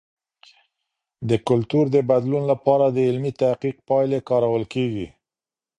[1.29, 5.07] د کلتور د بدلون لپاره د علمي تحقیق پایلې کارول کیږي.